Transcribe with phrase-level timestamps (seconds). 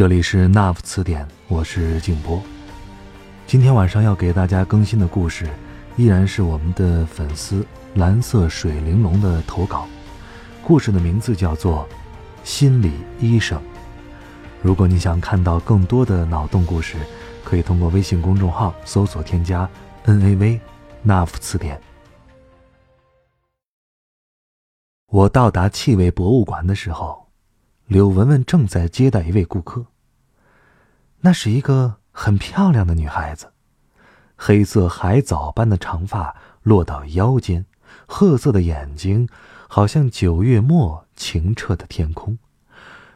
[0.00, 2.42] 这里是 NAV 词典，我是静波。
[3.46, 5.46] 今天晚上要给大家更新的故事，
[5.94, 9.86] 依然是我们的粉丝蓝色水玲珑的投稿。
[10.64, 11.86] 故事的名字叫做
[12.48, 13.58] 《心理医生》。
[14.62, 16.96] 如果你想看到更多的脑洞故事，
[17.44, 19.68] 可以通过微信公众号搜索添加
[20.06, 20.60] “NAV
[21.04, 21.78] NAV 词典”。
[25.12, 27.29] 我到达气味博物馆的时候。
[27.90, 29.86] 柳文文正在接待一位顾客。
[31.22, 33.52] 那是一个很漂亮的女孩子，
[34.36, 37.66] 黑色海藻般的长发落到腰间，
[38.06, 39.28] 褐色的眼睛
[39.68, 42.38] 好像九月末清澈的天空，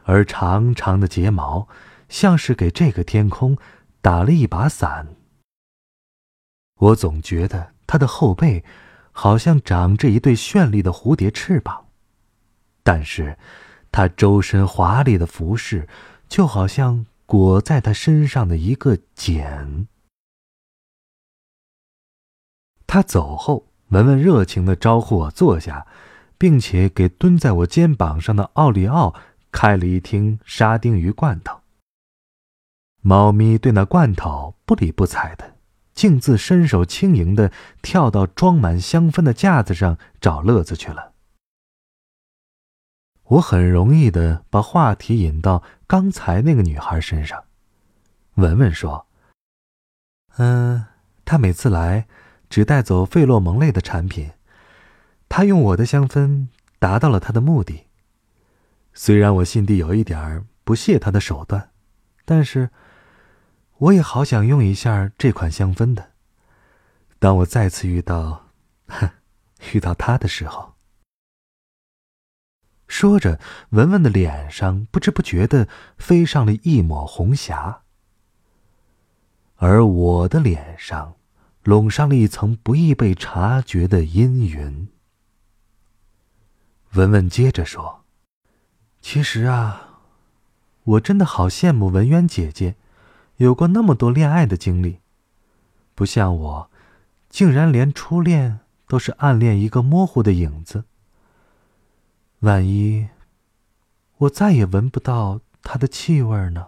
[0.03, 1.69] 而长长的睫毛
[2.09, 3.57] 像是给这个天空
[4.01, 5.15] 打了一把伞。
[6.79, 8.65] 我总觉得她的后背
[9.13, 11.85] 好像长着一对绚丽的蝴蝶翅膀，
[12.83, 13.37] 但是。
[13.95, 15.87] 他周身华丽的服饰，
[16.27, 19.87] 就好像裹在他身上的一个茧。
[22.85, 25.87] 他走后，文文热情的招呼我坐下，
[26.37, 29.15] 并且给蹲在我肩膀上的奥利奥
[29.49, 31.61] 开了一听沙丁鱼罐头。
[33.01, 35.55] 猫咪对那罐头不理不睬的，
[35.93, 37.49] 径自身手轻盈的
[37.81, 41.13] 跳到装满香氛的架子上找乐子去了。
[43.27, 47.45] 我很容易的把话题引到刚才那个女孩身上。
[48.35, 49.07] 文文说
[50.37, 50.85] ：“嗯，
[51.25, 52.07] 她每次来
[52.49, 54.31] 只带走费洛蒙类的产品，
[55.27, 57.87] 她用我的香氛达到了她的目的。
[58.93, 61.71] 虽然我心底有一点不屑她的手段，
[62.25, 62.69] 但是
[63.77, 66.11] 我也好想用一下这款香氛的。
[67.17, 68.49] 当我再次遇到，
[69.73, 70.73] 遇到她的时候。”
[72.87, 77.81] 说着，文文的脸上不知不觉的飞上了一抹红霞，
[79.57, 81.15] 而我的脸上
[81.63, 84.87] 笼上了一层不易被察觉的阴云。
[86.93, 88.05] 文文接着说
[89.01, 89.99] ：“其实啊，
[90.83, 92.75] 我真的好羡慕文渊姐姐，
[93.37, 94.99] 有过那么多恋爱的经历，
[95.95, 96.71] 不像我，
[97.29, 100.85] 竟然连初恋都是暗恋一个模糊的影子。”
[102.39, 103.07] 万一
[104.17, 106.67] 我再也闻不到他的气味呢？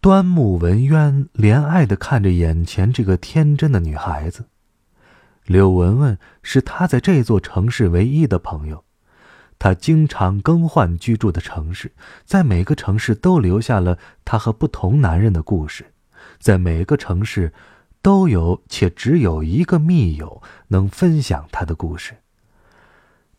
[0.00, 4.46] 端木文渊怜爱的看着眼前这个天真的女孩子。
[5.44, 8.84] 柳文文是他在这座城市唯一的朋友，
[9.58, 11.92] 他经常更换居住的城市，
[12.24, 15.92] 在每个城市都留下了他和不同男人的故事，
[16.40, 17.52] 在每个城市
[18.00, 22.16] 都有且只有一个密友能分享他的故事。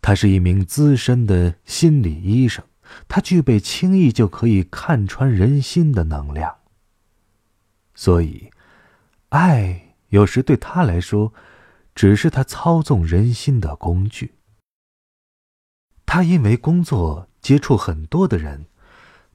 [0.03, 2.66] 他是一名资深的心理医生，
[3.08, 6.53] 他具备轻易就可以看穿人心的能量。
[7.96, 8.52] 所以，
[9.30, 11.34] 爱有时对他来说，
[11.96, 14.34] 只是他操纵人心的工具。
[16.06, 18.66] 他因为工作接触很多的人，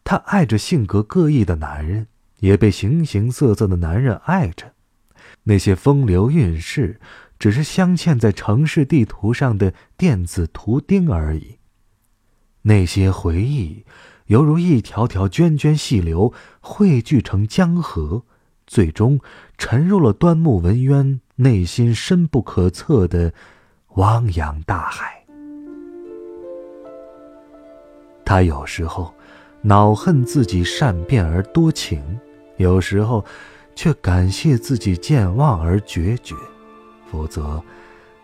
[0.05, 2.09] 他爱着性格各异的男人，
[2.41, 4.75] 也被形形色色的男人爱着。
[5.45, 7.01] 那些风流韵事。
[7.39, 11.59] 只是镶嵌在城市地图上的电子图钉而已。
[12.63, 13.85] 那些回忆，
[14.27, 18.25] 犹如一条条涓涓细流，汇聚成江河，
[18.67, 19.21] 最终
[19.57, 23.33] 沉入了端木文渊内心深不可测的
[23.95, 25.25] 汪洋大海。
[28.25, 29.15] 他有时候
[29.63, 32.21] 恼恨自己善变而多情，
[32.59, 33.25] 有时候
[33.75, 36.35] 却感谢自己健忘而决绝。
[37.11, 37.63] 否则，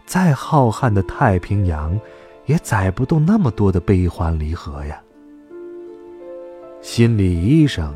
[0.07, 1.99] 再浩瀚的太平洋，
[2.47, 5.01] 也载不动那么多的悲欢离合呀。
[6.81, 7.95] 心理医生，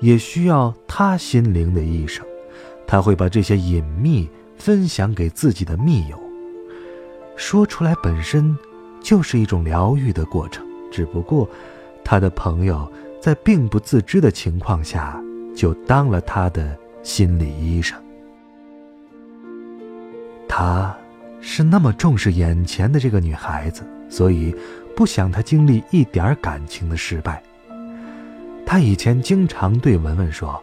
[0.00, 2.26] 也需要他心灵的医生，
[2.86, 6.18] 他会把这些隐秘分享给自己的密友。
[7.36, 8.56] 说出来本身
[9.00, 11.48] 就是一种疗愈的过程，只不过，
[12.04, 12.90] 他的朋友
[13.20, 15.22] 在并不自知的情况下，
[15.54, 18.03] 就当了他的心理医生。
[20.56, 20.96] 他，
[21.40, 24.54] 是那么重视眼前的这个女孩子，所以
[24.94, 27.42] 不想她经历一点感情的失败。
[28.64, 30.62] 他以前经常对文文说：“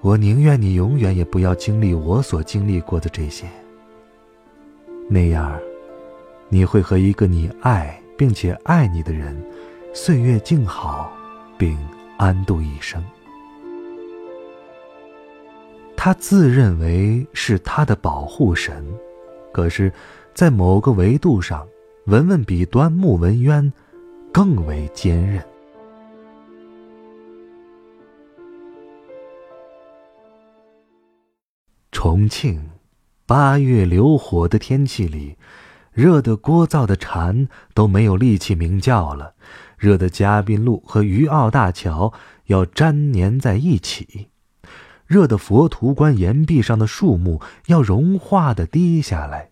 [0.00, 3.46] 我宁愿你永远也不要经历我所经历过的这些。
[5.10, 5.58] 那样，
[6.48, 9.36] 你会和一个你爱并且爱你的人，
[9.92, 11.12] 岁月静好，
[11.58, 11.76] 并
[12.16, 13.02] 安度一生。”
[16.04, 18.84] 他自认为是他的保护神，
[19.54, 19.90] 可是，
[20.34, 21.66] 在某个维度上，
[22.08, 23.72] 文文比端木文渊
[24.30, 25.42] 更为坚韧。
[31.90, 32.62] 重庆，
[33.24, 35.38] 八月流火的天气里，
[35.90, 39.32] 热得聒噪的蝉都没有力气鸣叫了，
[39.78, 42.12] 热得嘉宾路和余澳大桥
[42.48, 44.28] 要粘粘在一起。
[45.06, 49.50] 热的佛图关岩壁上的树木要融化的滴下来，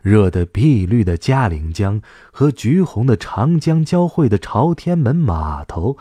[0.00, 2.00] 热的碧绿的嘉陵江
[2.32, 5.98] 和橘红的长江交汇的朝天门码头，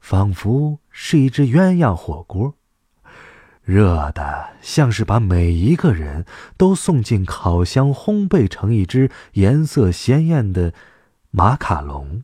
[0.00, 2.54] 仿佛是一只鸳鸯火锅，
[3.62, 6.24] 热的像是把每一个人
[6.56, 10.72] 都送进烤箱烘焙成一只颜色鲜艳的
[11.30, 12.22] 马卡龙。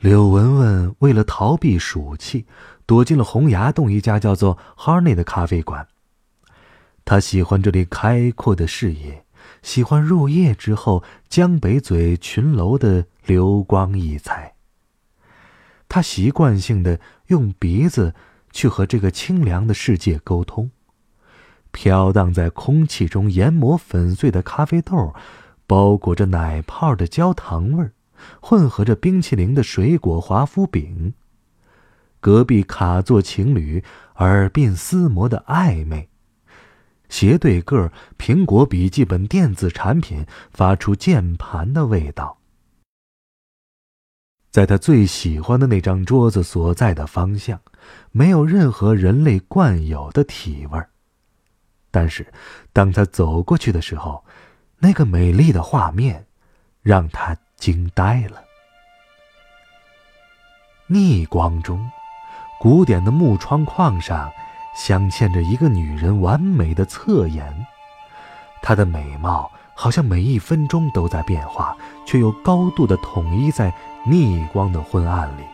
[0.00, 2.46] 柳文文为了逃避暑气，
[2.86, 5.86] 躲进了洪崖洞一家叫做 Harney 的咖啡馆。
[7.04, 9.26] 他喜欢这里开阔的视野，
[9.62, 14.54] 喜欢入夜之后江北嘴群楼的流光溢彩。
[15.86, 18.14] 他习惯性的用鼻子
[18.52, 20.70] 去和这个清凉的世界沟通。
[21.72, 25.14] 飘荡在空气中研磨粉碎的咖啡豆，
[25.66, 27.92] 包裹着奶泡的焦糖味儿。
[28.40, 31.14] 混合着冰淇淋的水果华夫饼，
[32.20, 33.82] 隔壁卡座情侣
[34.16, 36.08] 耳鬓厮磨的暧昧，
[37.08, 42.38] 斜对个苹果笔记本电子产品发出键盘的味道，
[44.50, 47.60] 在他最喜欢的那张桌子所在的方向，
[48.10, 50.90] 没有任何人类惯有的体味儿，
[51.90, 52.26] 但是
[52.72, 54.24] 当他走过去的时候，
[54.78, 56.26] 那个美丽的画面，
[56.82, 57.36] 让他。
[57.60, 58.42] 惊呆了。
[60.88, 61.78] 逆光中，
[62.58, 64.28] 古典的木窗框上
[64.74, 67.66] 镶嵌着一个女人完美的侧颜，
[68.60, 73.72] 她的美貌好像每一分钟都在变化，却又高度的统一在
[74.04, 75.44] 逆光的昏暗里。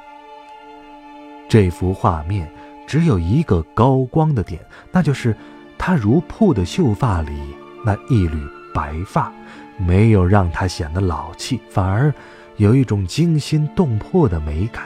[1.49, 2.50] 这幅画面
[2.87, 5.37] 只有一个高光的点，那就是
[5.76, 7.55] 她如瀑的秀发里
[7.85, 8.43] 那一缕
[8.75, 9.31] 白发。
[9.78, 12.12] 没有让他显得老气，反而
[12.56, 14.84] 有一种惊心动魄的美感，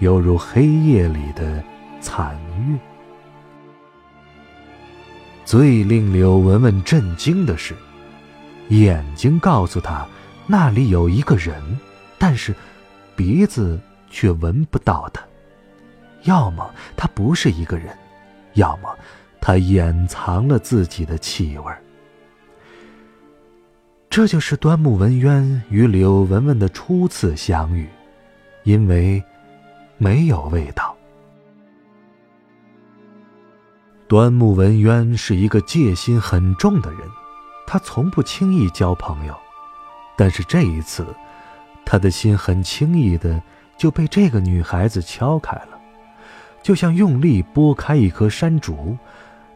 [0.00, 1.62] 犹如黑夜里的
[2.00, 2.36] 残
[2.68, 2.78] 月。
[5.44, 7.74] 最令柳文文震惊的是，
[8.68, 10.06] 眼睛告诉他
[10.46, 11.54] 那里有一个人，
[12.18, 12.54] 但是
[13.14, 13.78] 鼻子
[14.10, 15.22] 却闻不到他。
[16.22, 17.96] 要么他不是一个人，
[18.54, 18.96] 要么
[19.40, 21.72] 他掩藏了自己的气味。
[24.12, 27.88] 这就是端木文渊与柳文文的初次相遇，
[28.62, 29.24] 因为
[29.96, 30.94] 没有味道。
[34.06, 37.00] 端木文渊是一个戒心很重的人，
[37.66, 39.34] 他从不轻易交朋友，
[40.14, 41.06] 但是这一次，
[41.82, 43.42] 他的心很轻易的
[43.78, 45.80] 就被这个女孩子敲开了，
[46.62, 48.94] 就像用力拨开一颗山竹，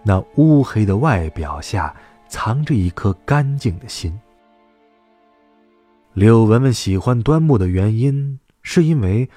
[0.02, 1.94] 那乌黑的外表下
[2.26, 4.18] 藏着一颗干净的心。
[6.16, 9.28] 柳文文喜欢端木的原因，是因为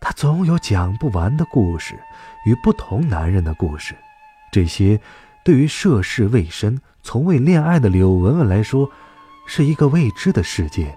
[0.00, 1.98] 他总有讲不完的故事
[2.46, 3.92] 与不同男人的故事。
[4.52, 5.00] 这些
[5.44, 8.88] 对于涉世未深、从未恋爱的柳文文来说，
[9.48, 10.96] 是一个未知的世界。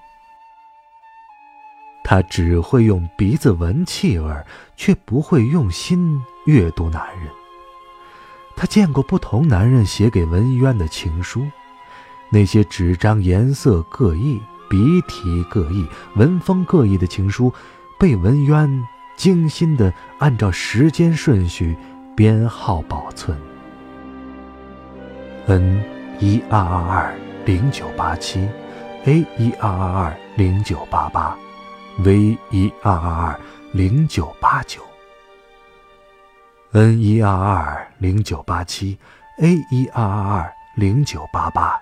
[2.03, 4.31] 他只会用鼻子闻气味，
[4.75, 7.27] 却不会用心阅读男人。
[8.55, 11.41] 他见过不同男人写给文渊的情书，
[12.29, 14.39] 那些纸张颜色各异。
[14.71, 15.85] 笔体各异、
[16.15, 17.53] 文风各异的情书，
[17.99, 18.87] 被文渊
[19.17, 21.75] 精心的按照时间顺序
[22.15, 23.37] 编号保存。
[25.47, 25.83] N
[26.19, 27.13] 一二二二
[27.43, 28.47] 零九八七
[29.03, 31.37] ，A 一二二二零九八八
[31.99, 33.39] ，V 一二二二
[33.73, 34.81] 零九八九。
[36.71, 38.97] N 一二二二零九八七
[39.41, 41.77] ，A 一二二二零九八八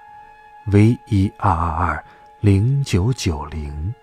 [0.72, 2.04] ，V 一二二二。
[2.42, 3.94] 零九九零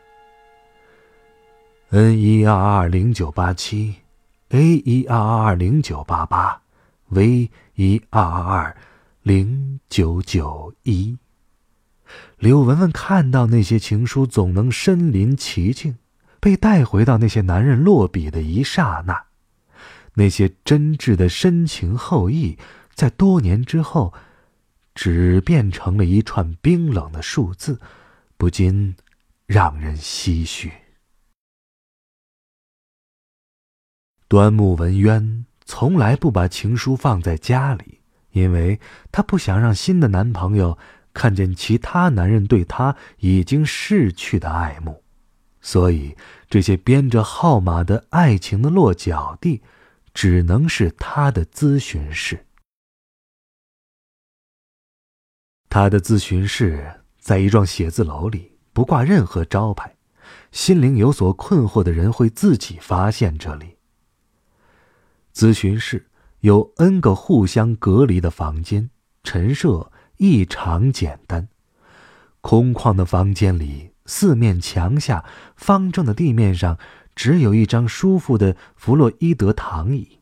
[1.88, 3.94] ，N 一二二零九八七
[4.50, 6.60] ，A 一二二二零九八八
[7.08, 8.76] ，V 一二二二
[9.22, 11.16] 零九九一。
[12.36, 15.96] 柳文文看到那些情书，总能身临其境，
[16.38, 19.24] 被带回到那些男人落笔的一刹那，
[20.12, 22.58] 那些真挚的深情厚谊，
[22.92, 24.12] 在多年之后，
[24.94, 27.80] 只变成了一串冰冷的数字，
[28.36, 28.94] 不禁
[29.46, 30.72] 让人唏嘘。
[34.28, 38.00] 端木文渊从来不把情书放在家里，
[38.30, 38.80] 因为
[39.12, 40.76] 她不想让新的男朋友
[41.14, 45.02] 看见其他男人对她已经逝去的爱慕，
[45.60, 46.16] 所以
[46.50, 49.62] 这些编着号码的爱情的落脚地，
[50.12, 52.46] 只能是他的咨询室。
[55.68, 59.96] 他的咨询室在一幢写字楼里，不挂任何招牌，
[60.52, 63.78] 心灵有所困惑的人会自己发现这里。
[65.34, 66.06] 咨询室
[66.42, 68.90] 有 N 个互相隔离的房间，
[69.24, 71.48] 陈设异常简单。
[72.42, 75.24] 空旷的房间里，四面墙下
[75.56, 76.78] 方正的地面上，
[77.16, 80.20] 只有一张舒服的弗洛伊德躺椅。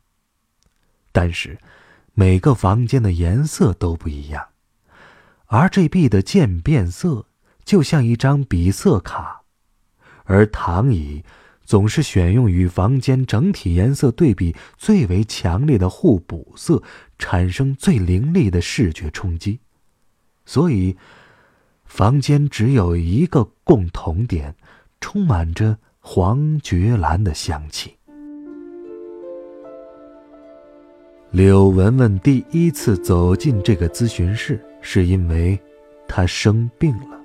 [1.13, 1.59] 但是，
[2.15, 4.43] 每个房间的颜色都不一样，
[5.55, 7.27] R、G、B 的渐变色
[7.65, 9.43] 就像一张比色卡，
[10.25, 11.23] 而躺椅。
[11.65, 16.83] 总是选用与房间整体颜色对比最为强烈的互补色，
[17.21, 19.61] 产生最凌厉的视觉冲击。
[20.45, 20.97] 所以，
[21.85, 24.57] 房间只有一个共同点，
[25.01, 27.97] 充满着黄爵兰的香气。
[31.31, 35.59] 柳文文第一次走进这个咨询室，是因为
[36.07, 37.19] 他生病了。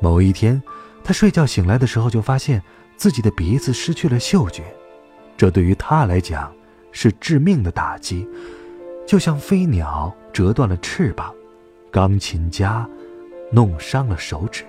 [0.00, 0.60] 某一天，
[1.04, 2.60] 他睡觉醒来的时候，就发现。
[3.00, 4.62] 自己的鼻子失去了嗅觉，
[5.34, 6.52] 这对于他来讲
[6.92, 8.28] 是致命的打击，
[9.06, 11.34] 就像飞鸟折断了翅膀，
[11.90, 12.86] 钢琴家
[13.50, 14.64] 弄伤了手指。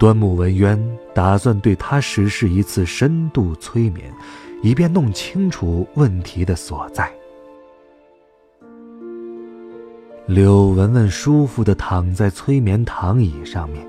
[0.00, 4.12] 端木文渊打算对他实施一次深度催眠，
[4.60, 7.08] 以便弄清楚问题的所在。
[10.28, 13.82] 柳文文舒服地躺在催眠躺椅上面。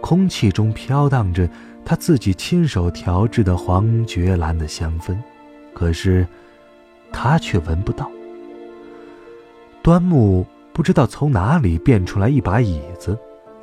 [0.00, 1.48] 空气中飘荡着
[1.84, 5.16] 他自己亲手调制的黄菊兰的香氛，
[5.74, 6.24] 可是
[7.10, 8.08] 他却闻不到。
[9.82, 13.18] 端木不知道从哪里变出来一把椅子，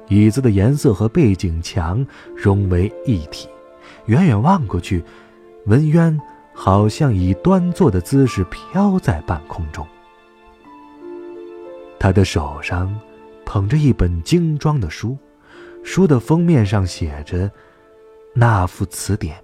[0.09, 3.47] 椅子的颜色和背景墙融为一体。
[4.07, 5.01] 远远望过去，
[5.67, 6.19] 文渊
[6.53, 9.87] 好像以端坐的姿势飘在半空中。
[11.99, 12.97] 他的手上
[13.45, 15.17] 捧着一本精装的书。
[15.83, 17.47] 书的封面上写着
[18.33, 19.37] 《那副词典》。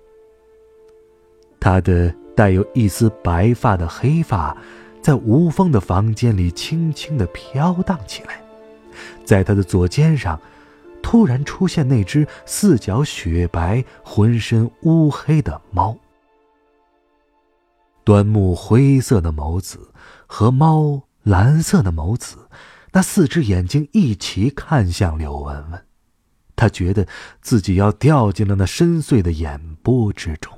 [1.60, 4.56] 他的带有一丝白发的黑发，
[5.02, 8.42] 在无风的房间里轻轻的飘荡起来。
[9.24, 10.40] 在他的左肩上，
[11.02, 15.98] 突然出现那只四脚雪白、浑身乌黑的猫。
[18.04, 19.92] 端木灰色的眸子
[20.28, 22.50] 和猫蓝色的眸子，
[22.92, 25.86] 那四只眼睛一齐看向柳文文。
[26.56, 27.08] 他觉得
[27.42, 30.58] 自己要掉进了那深邃的眼波之中，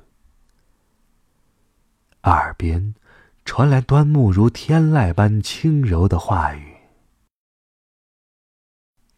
[2.23, 2.93] 耳边
[3.45, 6.75] 传来端木如天籁般轻柔的话语：“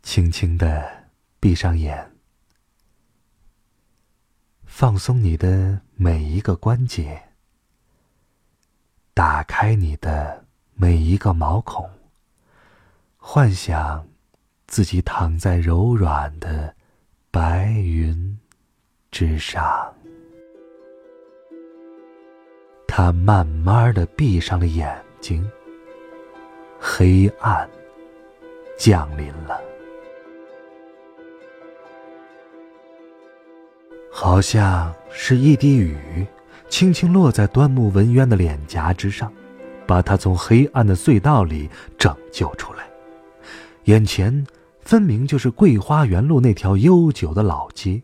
[0.03, 2.15] 轻轻的闭上眼，
[4.65, 7.33] 放松你的每一个关节，
[9.13, 10.45] 打开你的
[10.79, 11.89] 每一个毛孔，
[13.17, 14.03] 幻想。”
[14.69, 16.71] 自己躺在柔软的
[17.31, 18.37] 白云
[19.09, 19.91] 之上，
[22.87, 25.43] 他慢慢的闭上了眼睛。
[26.79, 27.67] 黑暗
[28.77, 29.59] 降临了，
[34.11, 36.27] 好像是一滴雨，
[36.69, 39.33] 轻轻落在端木文渊的脸颊之上，
[39.89, 41.67] 把他从黑暗的隧道里
[41.97, 42.87] 拯救出来。
[43.85, 44.45] 眼前。
[44.81, 48.01] 分明就是桂花园路那条悠久的老街，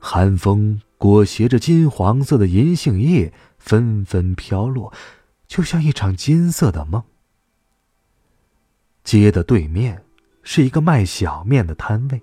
[0.00, 4.92] 寒风裹挟着金黄色的银杏叶纷纷飘落，
[5.46, 7.00] 就像一场金色的梦。
[9.04, 10.02] 街的对面
[10.42, 12.20] 是一个卖小面的摊位，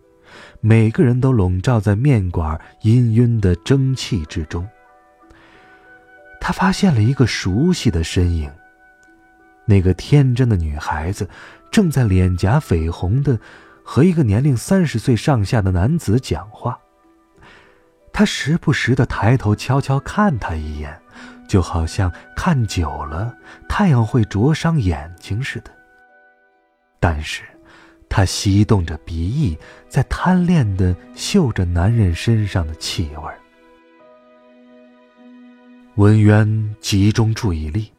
[0.59, 4.67] 每个人都笼罩在面馆氤氲的蒸汽之中。
[6.45, 8.51] 他发现了一个熟悉的身影，
[9.63, 11.25] 那个天真的女孩子。
[11.71, 13.39] 正在脸颊绯红的
[13.81, 16.77] 和一个年龄三十岁上下的男子讲话。
[18.11, 21.01] 他时不时的抬头悄悄看他一眼，
[21.47, 23.33] 就好像看久了
[23.69, 25.71] 太阳会灼伤眼睛似的。
[26.99, 27.41] 但是，
[28.09, 29.57] 他吸动着鼻翼，
[29.87, 33.31] 在贪恋的嗅着男人身上的气味。
[35.95, 37.91] 文渊集中注意力，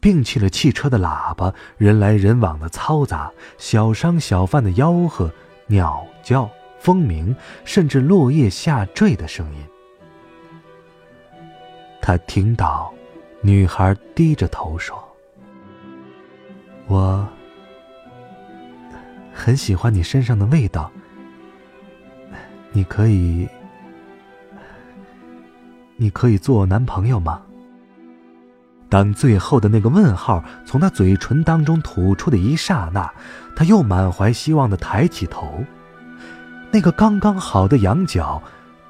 [0.00, 5.30] 摒弃了汽车的喇叭、人来人往的嘈杂、小商小贩的吆喝、
[5.66, 7.36] 鸟叫、蜂鸣，
[7.66, 9.60] 甚至落叶下坠的声音。
[12.00, 12.92] 他听到
[13.42, 14.96] 女孩低着头说
[16.88, 17.28] ：“我。”
[19.36, 20.90] 很喜欢你身上的味道，
[22.72, 23.46] 你可以，
[25.96, 27.40] 你可以做我男朋友吗？
[28.88, 33.12] 当最后的那个问号从他嘴唇当中吐出的一刹那，
[33.56, 35.64] 他又满怀希望的抬起头，
[36.70, 38.40] 那个刚刚好的仰角，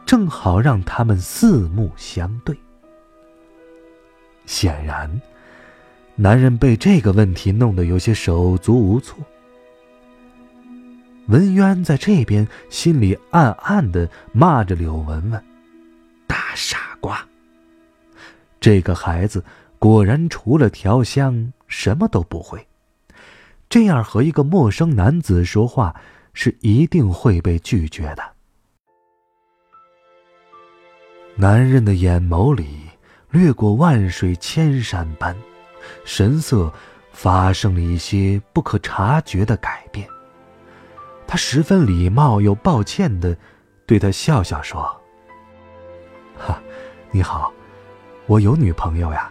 [0.05, 2.55] 正好让他们四目相对。
[4.45, 5.23] 显然，
[6.17, 9.25] 男人被这个问题弄得有些手足无措。
[11.29, 15.43] 文渊在这边心里暗暗的骂着柳文文
[16.27, 17.27] ：“大傻瓜！
[18.61, 19.45] 这个孩子
[19.79, 22.67] 果然除了调香什么都不会。
[23.69, 25.95] 这样和一个陌生男子说话，
[26.33, 28.23] 是一定会被拒绝的。”
[31.37, 32.83] 男人的眼眸里
[33.31, 35.37] 掠过万水千山般，
[36.05, 36.73] 神色
[37.13, 40.09] 发生了一些不可察觉的改变。
[41.27, 43.37] 他十分礼貌又抱歉的
[43.85, 45.03] 对他笑笑说：“，
[47.15, 47.53] 你好，
[48.27, 49.31] 我有女朋友呀，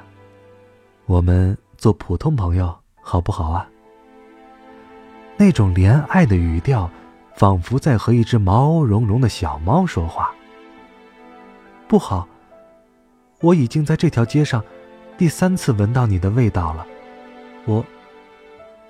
[1.06, 3.70] 我们做普通朋友好不好啊？”
[5.36, 6.90] 那种怜爱的语调，
[7.36, 10.34] 仿佛在和一只毛茸茸的小猫说话。
[11.86, 12.26] 不好，
[13.42, 14.64] 我已经在这条街上
[15.18, 16.88] 第三次闻到你的味道了，
[17.66, 17.86] 我，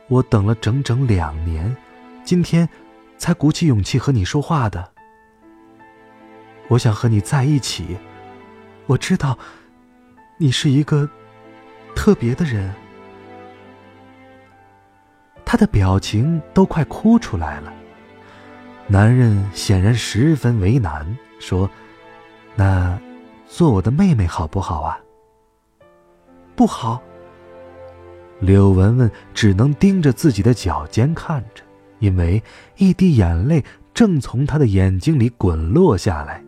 [0.08, 1.76] 我等了整整两年，
[2.24, 2.70] 今天。
[3.16, 4.92] 才鼓起勇气和你说话的。
[6.68, 7.98] 我想和你在一起，
[8.86, 9.38] 我知道，
[10.38, 11.10] 你是一个
[11.96, 12.74] 特别的人。
[15.46, 17.74] 他的表情都快哭出来了。
[18.88, 21.70] 男人显然十分为难，说
[22.56, 23.00] ：“那
[23.48, 25.00] 做我的妹妹好不好啊？”
[26.56, 27.02] 不好。
[28.40, 31.64] 柳文文只能盯着自己的脚尖看着。
[32.00, 32.44] 因为
[32.76, 36.44] 一滴眼泪正从他的眼睛里滚落下来，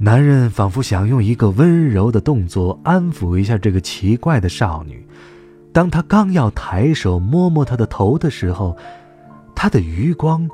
[0.00, 5.04] 男人仿佛想用一个温柔的动作安抚一下这个奇怪的少女。
[5.72, 8.76] 当他刚要抬手摸摸她的头的时候，
[9.56, 10.48] 他的余光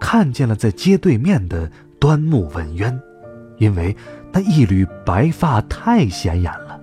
[0.00, 2.96] 看见了在街对面的端木文渊，
[3.58, 3.96] 因为
[4.32, 6.80] 那一缕白发太显眼了。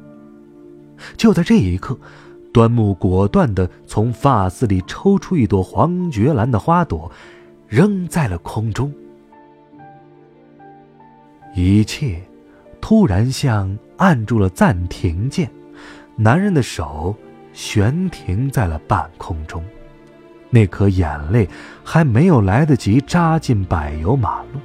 [1.18, 1.98] 就在这一刻。
[2.54, 7.10] 端木果断地从发丝里抽出一朵黄菊兰的花朵，
[7.70, 8.92] 扔在了空中。
[11.54, 12.22] 一切
[12.80, 15.50] 突然像按住了暂停键，
[16.16, 17.16] 男人的手
[17.54, 19.64] 悬停在了半空中，
[20.50, 21.48] 那颗眼泪
[21.84, 24.60] 还没有来得及扎进柏油马路，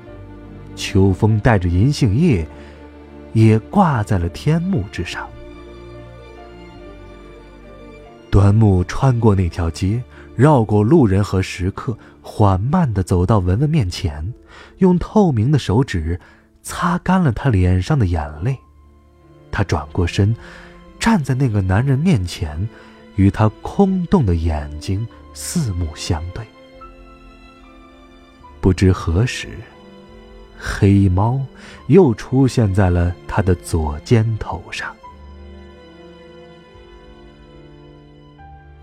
[0.74, 2.46] 秋风带着银杏叶，
[3.32, 5.28] 也挂在了天幕之上。
[8.30, 10.02] 端木穿过那条街，
[10.34, 14.32] 绕过路人和食客，缓慢地走到文文面前，
[14.78, 16.20] 用透明的手指
[16.66, 18.58] 擦干了他脸上的眼泪。
[19.52, 20.34] 他转过身，
[20.98, 22.68] 站在那个男人面前，
[23.14, 26.44] 与他空洞的眼睛四目相对。
[28.60, 29.46] 不知何时，
[30.58, 31.40] 黑猫
[31.86, 34.92] 又出现在了他的左肩头上。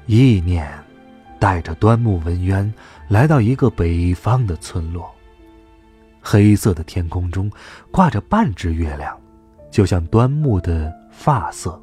[0.06, 0.72] 意念
[1.38, 2.74] 带着端木文渊
[3.10, 5.13] 来到一个北方的村落。
[6.24, 7.52] 黑色的天空中
[7.92, 9.16] 挂着半只月亮，
[9.70, 11.80] 就像端木的发色。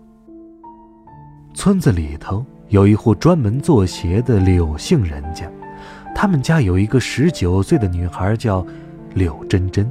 [1.55, 5.49] 村子里头有一户专门做鞋的柳姓人家，
[6.15, 8.67] 他们家有一个十九岁的女孩叫
[9.15, 9.89] 柳真真。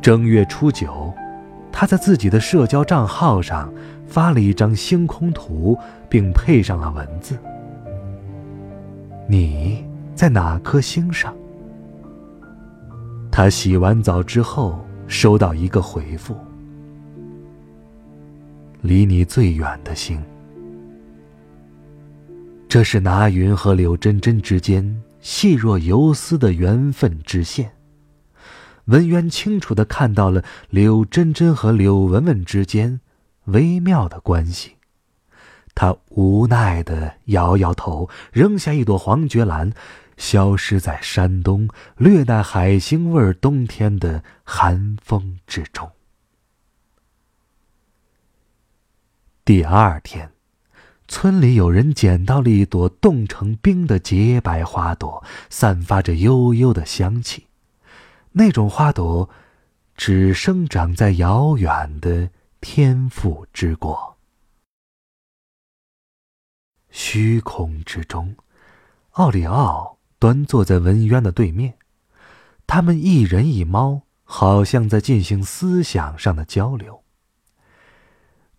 [0.00, 1.14] 正月初九，
[1.70, 3.72] 她在自己的社交账号上。
[4.04, 5.74] 发了一张星空图，
[6.06, 7.38] 并配上了文字
[9.26, 9.82] ：“你
[10.14, 11.34] 在哪颗星上？”
[13.32, 16.36] 他洗完澡之后收到一个回复
[18.82, 20.22] ：“离你最远的星。”
[22.68, 27.72] 这是拿云和柳真真之间细若游丝的缘分之线。
[28.84, 33.00] 文渊清楚的看到了柳真真和柳文文之间。
[33.46, 34.76] 微妙的关系，
[35.74, 39.72] 他无奈的摇摇头，扔下一朵黄菊兰，
[40.16, 45.90] 消失在山东略带海腥味儿冬天的寒风之中。
[49.44, 50.32] 第二天，
[51.08, 57.48] 村里有人捡到了一朵冻成冰的洁白花朵，散发着悠悠的香气。
[58.32, 59.28] 那种花朵，
[59.96, 64.16] 只生长在遥远的天府之国。
[66.90, 68.36] 虚空之中，
[69.12, 71.74] 奥利奥端坐在文渊的对面，
[72.68, 77.02] 他们一人一猫，好像在进行思想上的交流。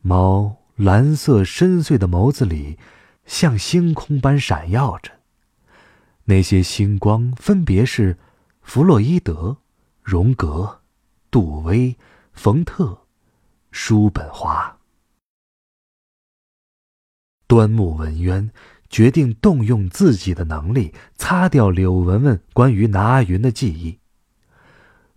[0.01, 0.57] 猫。
[0.75, 2.79] 蓝色深邃的眸子里，
[3.27, 5.11] 像星空般闪耀着。
[6.23, 8.17] 那些星光分别是
[8.63, 9.55] 弗洛伊德、
[10.01, 10.81] 荣格、
[11.29, 11.95] 杜威、
[12.33, 13.05] 冯特、
[13.69, 14.79] 叔本华。
[17.45, 18.49] 端木文渊
[18.93, 23.97] 决定动用自己的能力，擦掉柳文文关于拿云的记忆。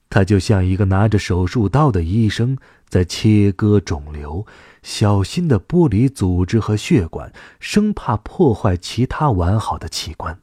[0.08, 2.56] 他就像一个拿着手术刀的医生，
[2.88, 4.46] 在切割肿瘤，
[4.82, 10.40] 小心的剥离组织和血管，生怕破坏其他完好的器官。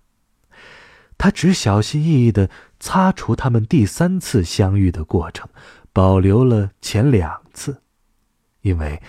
[1.17, 5.49] 他只小心翼翼的擦除他们第三次相遇的过程，
[5.91, 7.81] 保留了前两次，
[8.61, 9.01] 因为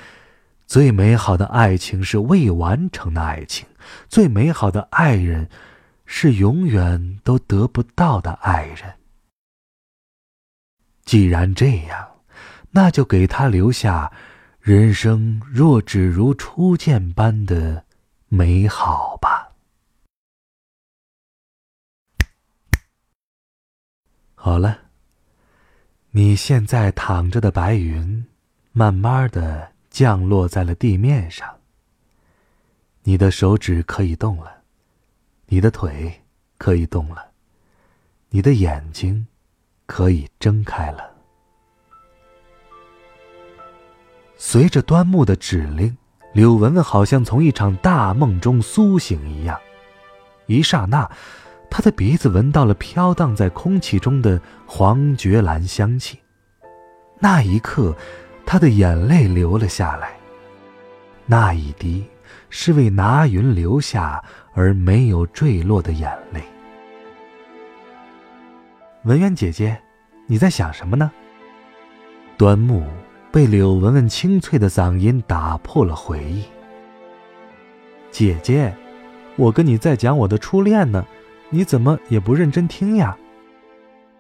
[0.66, 3.66] 最美好的爱情是未完成的爱情，
[4.08, 5.48] 最美好的爱人
[6.06, 8.94] 是永远都得不到的爱人。
[11.04, 12.08] 既然这样，
[12.70, 14.12] 那就给他留下
[14.60, 17.84] 人生若只如初见般的
[18.28, 19.52] 美好吧。
[24.34, 24.78] 好了，
[26.10, 28.26] 你现在躺着的白云，
[28.72, 31.60] 慢慢的降落在了地面上。
[33.04, 34.62] 你的手指可以动了，
[35.46, 36.22] 你的腿
[36.58, 37.24] 可以动了，
[38.30, 39.26] 你的眼睛。
[39.86, 41.10] 可以睁开了。
[44.38, 45.94] 随着端木的指令，
[46.32, 49.60] 柳文文好像从一场大梦中苏醒一样。
[50.46, 51.06] 一刹那，
[51.70, 56.18] 她的鼻子闻到了飘荡在空气中的黄菊兰香气。
[57.18, 57.94] 那一刻，
[58.46, 60.16] 她的眼泪流了下来。
[61.26, 62.06] 那一滴
[62.56, 66.40] 是为拿云留下而没有坠落的眼泪。
[69.02, 69.76] 文渊姐姐，
[70.28, 71.10] 你在想什么呢？
[72.36, 72.86] 端木
[73.32, 76.44] 被柳文文清脆的嗓音打破了回忆。
[78.12, 78.72] 姐姐，
[79.34, 81.04] 我跟你在讲我的初恋呢，
[81.50, 83.18] 你怎么也不认真听呀？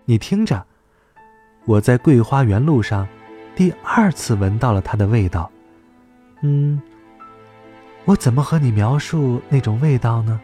[0.06, 0.66] 你听着，
[1.66, 3.06] 我在桂花园路上，
[3.54, 5.48] 第二次闻到了它的味道。
[6.42, 6.82] 嗯，
[8.04, 10.40] 我怎么和你描述那种味道呢？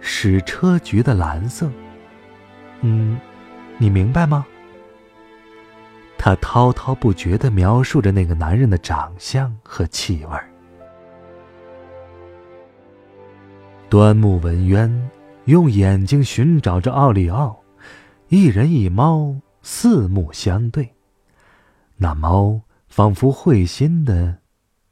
[0.00, 1.68] 矢车菊的蓝色。
[2.82, 3.18] 嗯，
[3.78, 4.46] 你明白吗？
[6.16, 10.38] 他滔滔不绝的描述着那个男人的长相和气味。
[13.88, 15.10] 端木文渊
[15.46, 17.58] 用眼睛寻找着奥利奥，
[18.28, 20.94] 一人一猫四目相对，
[21.96, 24.38] 那猫仿佛会心的